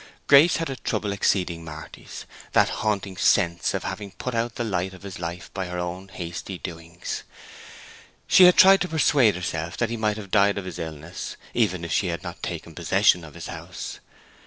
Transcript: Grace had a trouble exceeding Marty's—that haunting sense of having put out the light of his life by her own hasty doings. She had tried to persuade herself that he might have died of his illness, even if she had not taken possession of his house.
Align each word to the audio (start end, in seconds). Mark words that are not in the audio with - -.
Grace 0.25 0.55
had 0.57 0.67
a 0.67 0.75
trouble 0.77 1.11
exceeding 1.11 1.63
Marty's—that 1.63 2.69
haunting 2.81 3.15
sense 3.17 3.75
of 3.75 3.83
having 3.83 4.09
put 4.09 4.33
out 4.33 4.55
the 4.55 4.63
light 4.63 4.95
of 4.95 5.03
his 5.03 5.19
life 5.19 5.53
by 5.53 5.67
her 5.67 5.77
own 5.77 6.07
hasty 6.07 6.57
doings. 6.57 7.21
She 8.25 8.45
had 8.45 8.57
tried 8.57 8.81
to 8.81 8.87
persuade 8.87 9.35
herself 9.35 9.77
that 9.77 9.91
he 9.91 9.97
might 9.97 10.17
have 10.17 10.31
died 10.31 10.57
of 10.57 10.65
his 10.65 10.79
illness, 10.79 11.37
even 11.53 11.85
if 11.85 11.91
she 11.91 12.07
had 12.07 12.23
not 12.23 12.41
taken 12.41 12.73
possession 12.73 13.23
of 13.23 13.35
his 13.35 13.45
house. 13.45 13.99